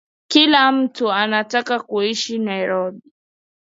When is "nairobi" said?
2.39-3.01